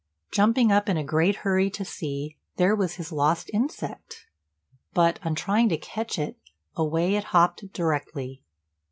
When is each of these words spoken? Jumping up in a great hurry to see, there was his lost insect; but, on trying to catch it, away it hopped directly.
Jumping 0.31 0.71
up 0.71 0.89
in 0.89 0.97
a 0.97 1.03
great 1.03 1.35
hurry 1.45 1.69
to 1.69 1.85
see, 1.85 2.35
there 2.57 2.75
was 2.75 2.95
his 2.95 3.11
lost 3.11 3.51
insect; 3.53 4.25
but, 4.95 5.19
on 5.23 5.35
trying 5.35 5.69
to 5.69 5.77
catch 5.77 6.17
it, 6.17 6.39
away 6.75 7.13
it 7.13 7.25
hopped 7.25 7.71
directly. 7.71 8.41